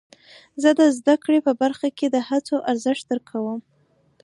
زه 0.61 0.69
د 0.79 0.81
زده 0.97 1.15
کړې 1.23 1.39
په 1.47 1.51
برخه 1.61 1.87
کې 1.97 2.07
د 2.11 2.17
هڅو 2.29 2.55
ارزښت 2.71 3.03
درک 3.09 3.25
کوم. 3.31 3.59